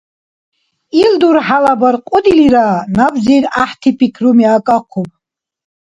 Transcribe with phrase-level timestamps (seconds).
[1.01, 5.09] Ил дурхӏяла баркьудилира набзир гӏяхӏти пикруми акӏахъуб.